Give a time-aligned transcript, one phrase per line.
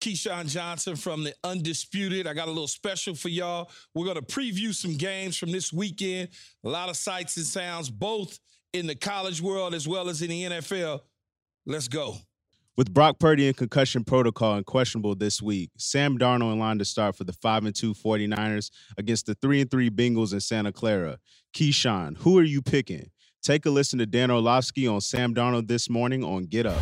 [0.00, 2.26] Keyshawn Johnson from the Undisputed.
[2.26, 3.70] I got a little special for y'all.
[3.94, 6.28] We're going to preview some games from this weekend.
[6.64, 8.38] A lot of sights and sounds, both
[8.72, 11.00] in the college world as well as in the NFL.
[11.66, 12.16] Let's go.
[12.76, 16.84] With Brock Purdy in concussion protocol and questionable this week, Sam Darnold in line to
[16.84, 20.72] start for the 5 and 2 49ers against the 3 and 3 Bengals in Santa
[20.72, 21.18] Clara.
[21.54, 23.10] Keyshawn, who are you picking?
[23.42, 26.80] Take a listen to Dan Orlovsky on Sam Darnold this morning on Get Up.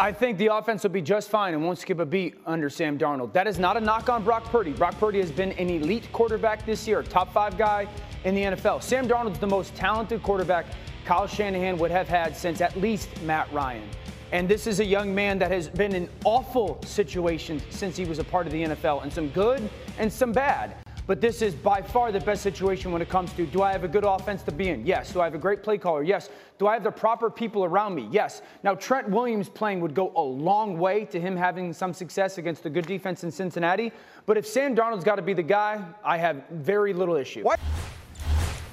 [0.00, 2.98] I think the offense will be just fine and won't skip a beat under Sam
[2.98, 3.34] Darnold.
[3.34, 4.72] That is not a knock on Brock Purdy.
[4.72, 7.86] Brock Purdy has been an elite quarterback this year, top five guy
[8.24, 8.82] in the NFL.
[8.82, 10.64] Sam Darnold's the most talented quarterback
[11.04, 13.86] Kyle Shanahan would have had since at least Matt Ryan.
[14.32, 18.18] And this is a young man that has been in awful situations since he was
[18.18, 20.76] a part of the NFL, and some good and some bad.
[21.10, 23.82] But this is by far the best situation when it comes to do I have
[23.82, 24.86] a good offense to be in?
[24.86, 25.12] Yes.
[25.12, 26.04] Do I have a great play caller?
[26.04, 26.30] Yes.
[26.56, 28.06] Do I have the proper people around me?
[28.12, 28.42] Yes.
[28.62, 32.64] Now, Trent Williams playing would go a long way to him having some success against
[32.64, 33.90] a good defense in Cincinnati.
[34.24, 37.42] But if Sam Darnold's got to be the guy, I have very little issue.
[37.42, 37.58] What?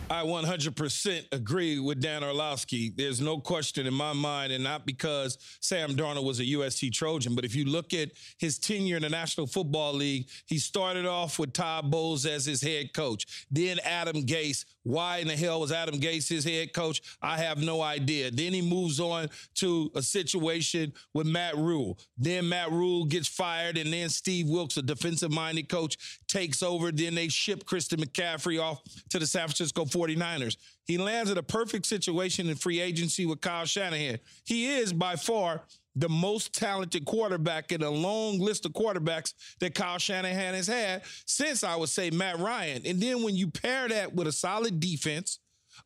[0.10, 2.90] I 100% agree with Dan Orlovsky.
[2.96, 7.36] There's no question in my mind, and not because Sam Darnold was a USC Trojan,
[7.36, 11.40] but if you look at his tenure in the National Football League, he started off
[11.40, 14.64] with Todd Bowles as his head coach, then Adam Gase.
[14.84, 17.02] Why in the hell was Adam Gase his head coach?
[17.22, 18.32] I have no idea.
[18.32, 22.00] Then he moves on to a situation with Matt Rhule.
[22.18, 26.94] Then Matt Rhule gets fired, and then Steve Wilks, a defensive minded coach, takes over.
[26.94, 30.58] Then they ship Christian McCaffrey off to the San Francisco 49ers.
[30.86, 34.20] He lands in a perfect situation in free agency with Kyle Shanahan.
[34.46, 35.64] He is by far
[35.96, 41.02] the most talented quarterback in a long list of quarterbacks that Kyle Shanahan has had
[41.26, 42.84] since I would say Matt Ryan.
[42.86, 45.40] And then when you pair that with a solid defense,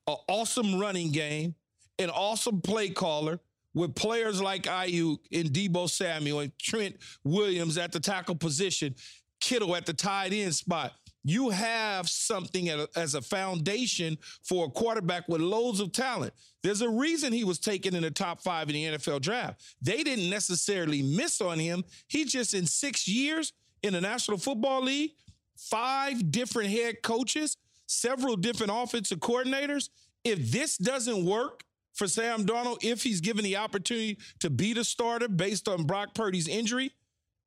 [0.08, 1.56] an awesome running game,
[1.98, 3.40] an awesome play caller,
[3.74, 8.96] with players like Aiyuk and Deebo Samuel and Trent Williams at the tackle position,
[9.40, 10.94] Kittle at the tight end spot
[11.24, 16.34] you have something as a foundation for a quarterback with loads of talent.
[16.64, 19.62] There's a reason he was taken in the top five in the NFL draft.
[19.82, 21.84] They didn't necessarily miss on him.
[22.08, 25.12] He just in six years in the National Football League,
[25.58, 29.90] five different head coaches, several different offensive coordinators.
[30.24, 34.84] If this doesn't work for Sam Darnold, if he's given the opportunity to be the
[34.84, 36.92] starter based on Brock Purdy's injury,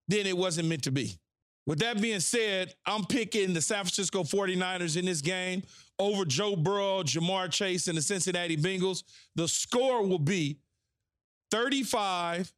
[0.08, 1.18] then it wasn't meant to be.
[1.66, 5.62] With that being said, I'm picking the San Francisco 49ers in this game
[5.98, 9.02] over Joe Burrow, Ja'Marr Chase, and the Cincinnati Bengals.
[9.34, 10.58] The score will be
[11.50, 12.52] 35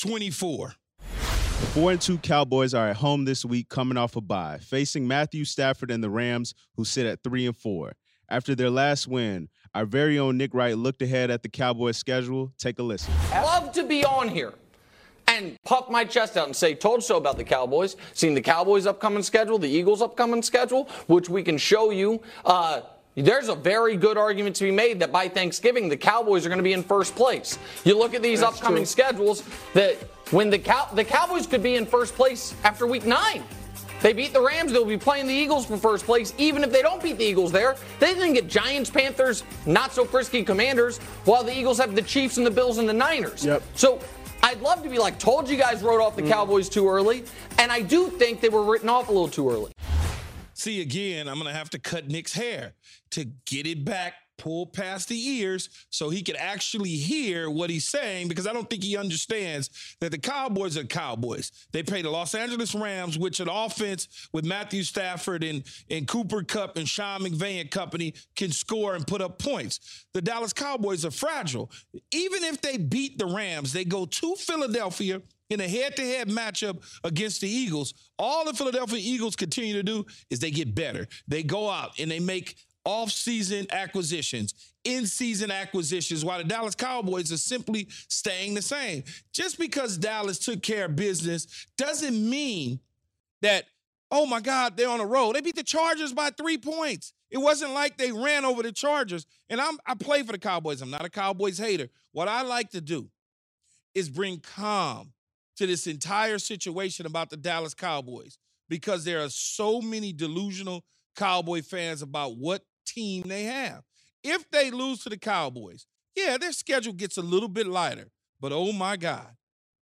[0.00, 0.72] 24.
[1.00, 5.06] The 4 and 2 Cowboys are at home this week coming off a bye, facing
[5.06, 7.94] Matthew Stafford and the Rams, who sit at 3 and 4.
[8.28, 12.52] After their last win, our very own Nick Wright looked ahead at the Cowboys schedule.
[12.58, 13.12] Take a listen.
[13.30, 14.54] Love to be on here
[15.36, 17.96] and puff my chest out and say, told so about the Cowboys.
[18.14, 22.20] Seen the Cowboys' upcoming schedule, the Eagles' upcoming schedule, which we can show you.
[22.44, 22.80] Uh,
[23.14, 26.58] there's a very good argument to be made that by Thanksgiving, the Cowboys are going
[26.58, 27.58] to be in first place.
[27.84, 28.86] You look at these That's upcoming true.
[28.86, 29.42] schedules
[29.72, 29.94] that
[30.32, 33.42] when the, Cow- the Cowboys could be in first place after week nine.
[34.02, 36.34] They beat the Rams, they'll be playing the Eagles for first place.
[36.36, 40.04] Even if they don't beat the Eagles there, they then get Giants, Panthers, not so
[40.04, 43.46] frisky Commanders, while the Eagles have the Chiefs and the Bills and the Niners.
[43.46, 43.62] Yep.
[43.74, 43.98] So
[44.46, 46.30] I'd love to be like, told you guys wrote off the mm.
[46.30, 47.24] Cowboys too early,
[47.58, 49.72] and I do think they were written off a little too early.
[50.54, 52.74] See, again, I'm going to have to cut Nick's hair
[53.10, 57.88] to get it back pull past the ears so he could actually hear what he's
[57.88, 61.52] saying because I don't think he understands that the Cowboys are Cowboys.
[61.72, 66.42] They play the Los Angeles Rams, which an offense with Matthew Stafford and, and Cooper
[66.42, 70.06] Kupp and Sean McVay and company can score and put up points.
[70.14, 71.70] The Dallas Cowboys are fragile.
[72.12, 77.40] Even if they beat the Rams, they go to Philadelphia in a head-to-head matchup against
[77.40, 81.06] the Eagles, all the Philadelphia Eagles continue to do is they get better.
[81.28, 82.56] They go out and they make
[82.86, 84.54] off-season acquisitions,
[84.84, 89.02] in-season acquisitions, while the Dallas Cowboys are simply staying the same.
[89.32, 92.80] Just because Dallas took care of business doesn't mean
[93.42, 93.64] that,
[94.10, 95.32] oh my God, they're on a roll.
[95.32, 97.12] They beat the Chargers by three points.
[97.30, 99.26] It wasn't like they ran over the Chargers.
[99.50, 100.80] And I'm I play for the Cowboys.
[100.80, 101.88] I'm not a Cowboys hater.
[102.12, 103.10] What I like to do
[103.94, 105.12] is bring calm
[105.56, 108.38] to this entire situation about the Dallas Cowboys
[108.68, 110.84] because there are so many delusional
[111.16, 113.82] Cowboy fans about what team they have.
[114.22, 118.10] If they lose to the Cowboys, yeah, their schedule gets a little bit lighter,
[118.40, 119.36] but oh my God,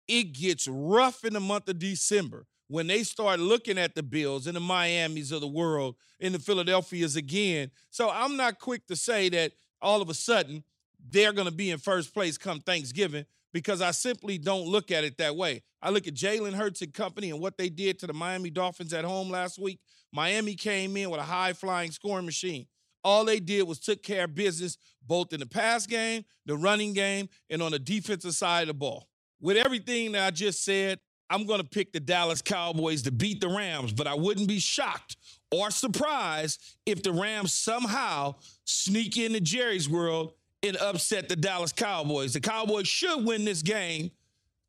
[0.08, 4.46] it gets rough in the month of December when they start looking at the Bills
[4.46, 7.72] and the Miamis of the world and the Philadelphias again.
[7.90, 10.64] So I'm not quick to say that all of a sudden
[11.12, 15.04] they're going to be in first place come Thanksgiving because I simply don't look at
[15.04, 15.64] it that way.
[15.82, 18.94] I look at Jalen Hurts and company and what they did to the Miami Dolphins
[18.94, 19.80] at home last week.
[20.12, 22.68] Miami came in with a high flying scoring machine.
[23.04, 26.94] All they did was took care of business both in the pass game, the running
[26.94, 29.08] game, and on the defensive side of the ball.
[29.42, 31.00] With everything that I just said,
[31.30, 34.60] I'm going to pick the Dallas Cowboys to beat the Rams, but I wouldn't be
[34.60, 35.18] shocked
[35.52, 38.36] or surprised if the Rams somehow
[38.66, 42.34] sneak into Jerry's world and upset the Dallas Cowboys.
[42.34, 44.12] The Cowboys should win this game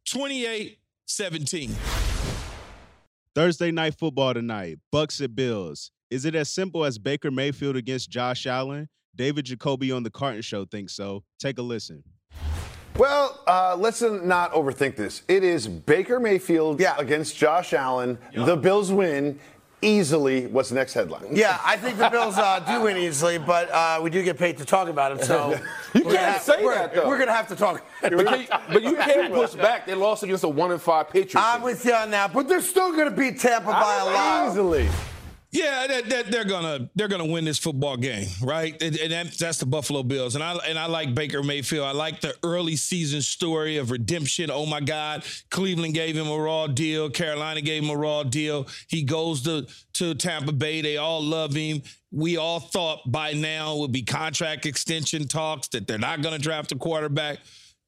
[0.07, 1.75] 28 17.
[3.35, 5.91] Thursday night football tonight, Bucks at Bills.
[6.11, 8.89] Is it as simple as Baker Mayfield against Josh Allen?
[9.15, 11.23] David Jacoby on the Carton Show thinks so.
[11.39, 12.03] Take a listen.
[12.97, 15.23] Well, uh, let's not overthink this.
[15.29, 16.97] It is Baker Mayfield Yeah.
[16.99, 18.19] against Josh Allen.
[18.35, 19.39] The Bills win
[19.83, 20.47] easily.
[20.49, 21.25] What's the next headline?
[21.35, 24.59] Yeah, I think the Bills uh, do win easily, but uh, we do get paid
[24.59, 25.27] to talk about them.
[25.27, 25.51] So
[25.95, 27.09] You we're gonna can't have- say we're, that, though.
[27.09, 27.85] We're gonna have to talk.
[28.03, 29.87] But, can you, but you can't push back.
[29.87, 31.37] They lost against a one and five Patriots.
[31.37, 34.49] I'm with you on that, but they're still gonna beat Tampa by a lot.
[34.51, 34.89] Easily.
[35.53, 38.81] Yeah, that, they're gonna they're gonna win this football game, right?
[38.81, 41.85] And, and that, that's the Buffalo Bills, and I and I like Baker Mayfield.
[41.85, 44.51] I like the early season story of redemption.
[44.53, 47.11] Oh my God, Cleveland gave him a raw deal.
[47.11, 48.69] Carolina gave him a raw deal.
[48.87, 50.83] He goes to to Tampa Bay.
[50.83, 51.83] They all love him.
[52.13, 56.71] We all thought by now would be contract extension talks that they're not gonna draft
[56.71, 57.39] a quarterback.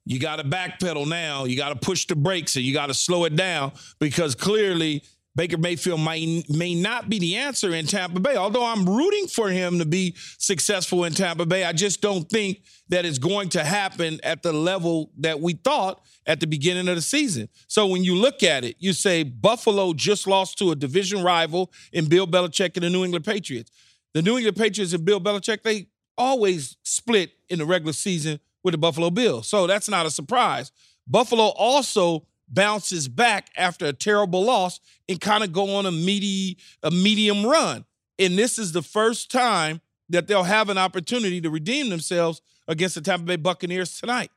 [0.04, 1.44] You got to backpedal now.
[1.44, 3.70] You got to push the brakes and you got to slow it down
[4.00, 8.36] because clearly Baker Mayfield might may not be the answer in Tampa Bay.
[8.36, 12.62] Although I'm rooting for him to be successful in Tampa Bay, I just don't think
[12.90, 16.96] that it's going to happen at the level that we thought at the beginning of
[16.96, 17.48] the season.
[17.66, 21.72] So when you look at it, you say Buffalo just lost to a division rival
[21.92, 23.70] in Bill Belichick and the New England Patriots.
[24.12, 25.88] The New England Patriots and Bill Belichick, they
[26.18, 29.48] always split in the regular season with the Buffalo Bills.
[29.48, 30.70] So that's not a surprise.
[31.06, 36.58] Buffalo also bounces back after a terrible loss and kind of go on a meaty,
[36.82, 37.84] a medium run.
[38.18, 42.94] And this is the first time that they'll have an opportunity to redeem themselves against
[42.94, 44.30] the Tampa Bay Buccaneers tonight.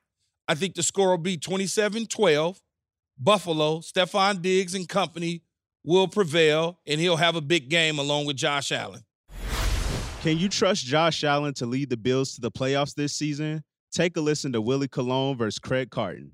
[0.48, 2.60] I think the score will be 27-12.
[3.18, 5.42] Buffalo, Stefon Diggs and company
[5.84, 9.02] will prevail, and he'll have a big game along with Josh Allen.
[10.22, 13.64] Can you trust Josh Allen to lead the Bills to the playoffs this season?
[13.92, 16.32] Take a listen to Willie Colon versus Craig Carton.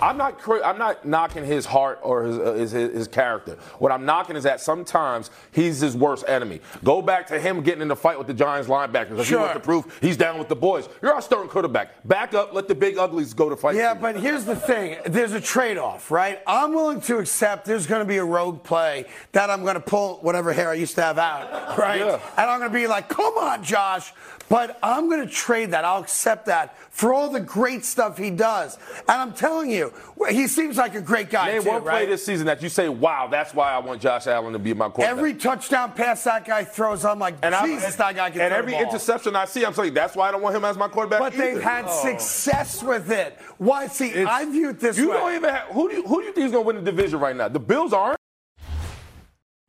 [0.00, 3.56] I'm not I'm not knocking his heart or his, uh, his, his his character.
[3.80, 6.60] What I'm knocking is that sometimes he's his worst enemy.
[6.84, 9.18] Go back to him getting in the fight with the Giants linebackers.
[9.18, 9.38] If Sure.
[9.38, 10.88] he wants to prove he's down with the boys.
[11.02, 12.06] You're our starting quarterback.
[12.06, 12.54] Back up.
[12.54, 13.74] Let the big uglies go to fight.
[13.74, 14.98] Yeah, but here's the thing.
[15.06, 16.40] There's a trade-off, right?
[16.46, 19.80] I'm willing to accept there's going to be a rogue play that I'm going to
[19.80, 21.98] pull whatever hair I used to have out, right?
[22.00, 22.20] Yeah.
[22.36, 24.12] And I'm going to be like, come on, Josh.
[24.48, 25.84] But I'm going to trade that.
[25.84, 28.76] I'll accept that for all the great stuff he does.
[29.00, 29.92] And I'm telling you,
[30.30, 32.08] he seems like a great guy, Name too, one play right?
[32.08, 34.88] this season that you say, "Wow, that's why I want Josh Allen to be my
[34.88, 38.52] quarterback." Every touchdown pass that guy throws, I'm like, and Jesus, that guy can and
[38.52, 41.20] every interception I see, I'm saying that's why I don't want him as my quarterback.
[41.20, 41.60] But they've either.
[41.60, 42.02] had oh.
[42.02, 43.38] success with it.
[43.58, 43.86] Why?
[43.86, 45.16] See, It's- I view it this You way.
[45.16, 46.90] don't even have who do you, who do you think is going to win the
[46.90, 47.48] division right now?
[47.48, 48.17] The Bills aren't.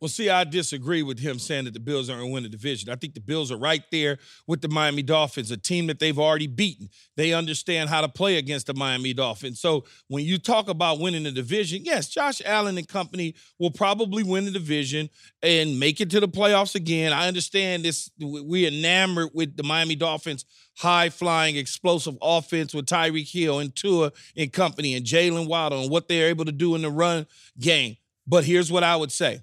[0.02, 2.50] Well, see, I disagree with him saying that the Bills aren't going to win the
[2.50, 2.90] division.
[2.90, 6.18] I think the Bills are right there with the Miami Dolphins, a team that they've
[6.18, 6.90] already beaten.
[7.18, 9.60] They understand how to play against the Miami Dolphins.
[9.60, 14.24] So when you talk about winning the division, yes, Josh Allen and company will probably
[14.24, 15.10] win the division
[15.44, 17.12] and make it to the playoffs again.
[17.12, 18.10] I understand this.
[18.20, 20.46] We're enamored with the Miami Dolphins
[20.78, 25.92] high flying, explosive offense with Tyreek Hill and Tua and company and Jaylen Waddle and
[25.92, 27.28] what they're able to do in the run
[27.60, 27.98] game.
[28.26, 29.42] But here's what I would say.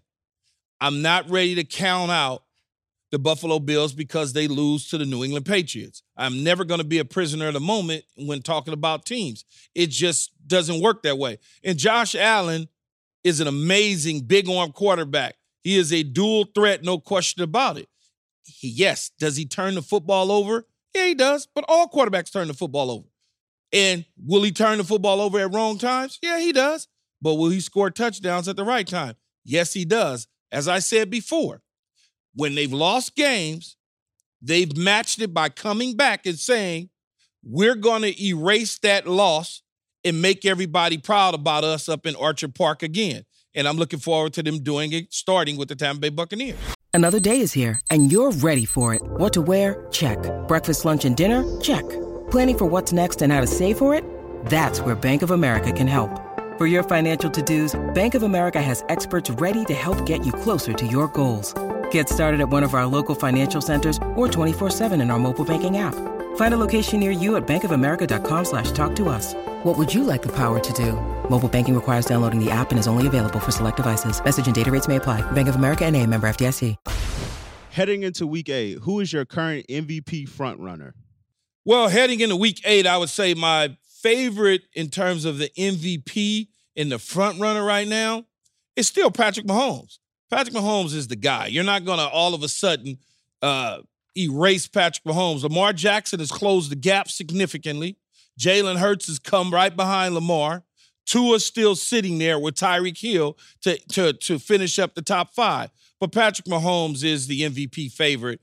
[0.80, 2.45] I'm not ready to count out
[3.11, 6.02] the Buffalo Bills because they lose to the New England Patriots.
[6.16, 9.45] I'm never going to be a prisoner of the moment when talking about teams.
[9.75, 11.38] It just doesn't work that way.
[11.62, 12.68] And Josh Allen
[13.25, 15.37] is an amazing big arm quarterback.
[15.62, 17.88] He is a dual threat, no question about it.
[18.45, 20.66] He, yes, does he turn the football over?
[20.95, 21.49] Yeah, he does.
[21.52, 23.06] But all quarterbacks turn the football over.
[23.73, 26.18] And will he turn the football over at wrong times?
[26.23, 26.88] Yeah, he does.
[27.21, 29.16] But will he score touchdowns at the right time?
[29.45, 30.28] Yes, he does.
[30.53, 31.62] As I said before,
[32.35, 33.76] when they've lost games,
[34.41, 36.91] they've matched it by coming back and saying,
[37.43, 39.62] we're going to erase that loss
[40.05, 43.25] and make everybody proud about us up in Orchard Park again.
[43.55, 46.59] And I'm looking forward to them doing it, starting with the Tampa Bay Buccaneers.
[46.93, 49.03] Another day is here, and you're ready for it.
[49.05, 49.87] What to wear?
[49.91, 50.19] Check.
[50.49, 51.45] Breakfast, lunch, and dinner?
[51.61, 51.88] Check.
[52.31, 54.05] Planning for what's next and how to save for it?
[54.47, 56.25] That's where Bank of America can help.
[56.59, 60.73] For your financial to-dos, Bank of America has experts ready to help get you closer
[60.73, 61.53] to your goals.
[61.91, 65.77] Get started at one of our local financial centers or 24-7 in our mobile banking
[65.77, 65.95] app.
[66.37, 69.35] Find a location near you at bankofamerica.com slash talk to us.
[69.65, 70.93] What would you like the power to do?
[71.29, 74.25] Mobile banking requires downloading the app and is only available for select devices.
[74.25, 75.21] Message and data rates may apply.
[75.33, 76.77] Bank of America and a member FDIC.
[77.73, 80.93] Heading into week eight, who is your current MVP frontrunner?
[81.67, 86.47] Well, heading into week eight, I would say my favorite in terms of the MVP
[86.77, 88.25] in the front runner right now
[88.77, 89.99] is still Patrick Mahomes.
[90.31, 91.47] Patrick Mahomes is the guy.
[91.47, 92.99] You're not going to all of a sudden
[93.43, 93.79] uh,
[94.17, 95.43] erase Patrick Mahomes.
[95.43, 97.97] Lamar Jackson has closed the gap significantly.
[98.39, 100.63] Jalen Hurts has come right behind Lamar.
[101.05, 105.71] Tua's still sitting there with Tyreek Hill to, to, to finish up the top five.
[105.99, 108.41] But Patrick Mahomes is the MVP favorite.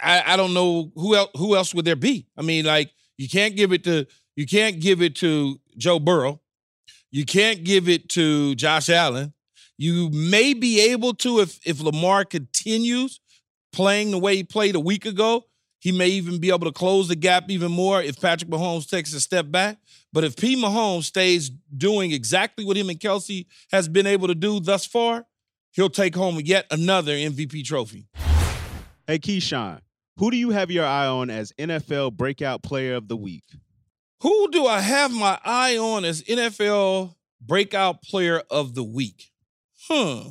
[0.00, 2.26] I, I don't know who else who else would there be.
[2.36, 6.40] I mean, like you can't give it to you can't give it to Joe Burrow.
[7.10, 9.32] You can't give it to Josh Allen.
[9.78, 13.20] You may be able to if if Lamar continues
[13.72, 15.44] playing the way he played a week ago.
[15.78, 19.12] He may even be able to close the gap even more if Patrick Mahomes takes
[19.12, 19.78] a step back.
[20.12, 20.56] But if P.
[20.56, 25.26] Mahomes stays doing exactly what him and Kelce has been able to do thus far,
[25.72, 28.08] he'll take home yet another MVP trophy.
[29.06, 29.80] Hey, Keyshawn,
[30.16, 33.44] who do you have your eye on as NFL Breakout Player of the Week?
[34.22, 39.30] Who do I have my eye on as NFL Breakout Player of the Week?
[39.88, 40.28] Hmm.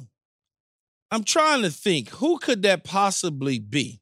[1.12, 4.01] I'm trying to think who could that possibly be?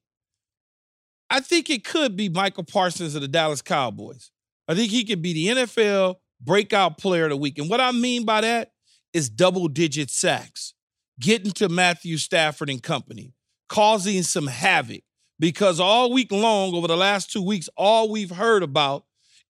[1.29, 4.31] I think it could be Micah Parsons of the Dallas Cowboys.
[4.67, 7.57] I think he could be the NFL breakout player of the week.
[7.57, 8.71] And what I mean by that
[9.13, 10.73] is double digit sacks,
[11.19, 13.33] getting to Matthew Stafford and company,
[13.67, 15.01] causing some havoc.
[15.39, 19.05] Because all week long, over the last two weeks, all we've heard about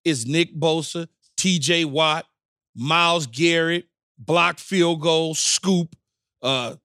[0.05, 1.07] is Nick Bosa,
[1.37, 2.25] TJ Watt,
[2.75, 5.95] Myles Garrett, block field goal, scoop,
[6.41, 6.75] uh,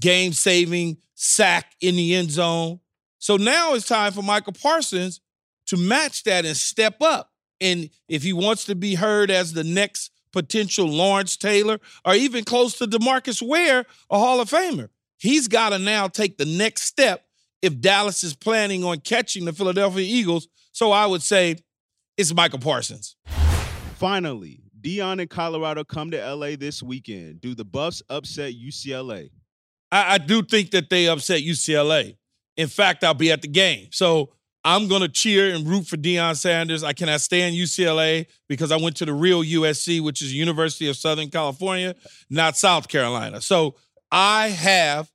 [0.00, 2.80] game saving sack in the end zone.
[3.18, 5.20] So now it's time for Micah Parsons
[5.66, 7.32] to match that and step up.
[7.60, 12.44] And if he wants to be heard as the next potential Lawrence Taylor or even
[12.44, 16.82] close to Demarcus Ware, a Hall of Famer, he's got to now take the next
[16.82, 17.24] step
[17.62, 20.48] if Dallas is planning on catching the Philadelphia Eagles.
[20.72, 21.56] So I would say
[22.16, 23.16] it's Micah Parsons.
[23.96, 27.40] Finally, Deion and Colorado come to LA this weekend.
[27.40, 29.30] Do the Buffs upset UCLA?
[29.90, 32.16] I, I do think that they upset UCLA.
[32.56, 33.88] In fact, I'll be at the game.
[33.92, 34.30] So
[34.64, 36.82] I'm going to cheer and root for Deion Sanders.
[36.84, 40.96] I cannot stand UCLA because I went to the real USC, which is University of
[40.96, 41.94] Southern California,
[42.30, 43.40] not South Carolina.
[43.40, 43.76] So
[44.10, 45.10] I have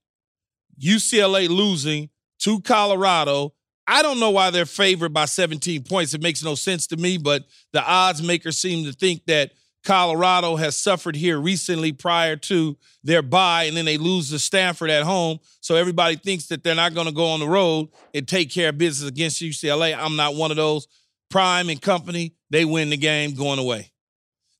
[0.81, 3.53] UCLA losing to Colorado.
[3.91, 6.13] I don't know why they're favored by 17 points.
[6.13, 9.51] It makes no sense to me, but the odds makers seem to think that
[9.83, 14.91] Colorado has suffered here recently prior to their bye, and then they lose to Stanford
[14.91, 15.39] at home.
[15.61, 18.69] So everybody thinks that they're not going to go on the road and take care
[18.69, 19.97] of business against UCLA.
[19.97, 20.87] I'm not one of those.
[21.31, 23.91] Prime and company, they win the game going away.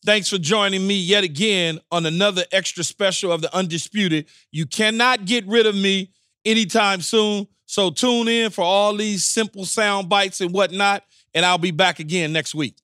[0.06, 4.26] Thanks for joining me yet again on another extra special of the Undisputed.
[4.50, 6.14] You cannot get rid of me
[6.46, 7.48] anytime soon.
[7.70, 11.04] So tune in for all these simple sound bites and whatnot,
[11.36, 12.76] and I'll be back again next week.